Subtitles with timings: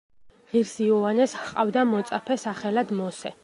[0.53, 3.37] ღირს იოანეს ჰყავდა მოწაფე, სახელად მოსე.